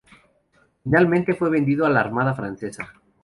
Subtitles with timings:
[0.83, 2.91] Finalmente fue vendido a la armada francesa.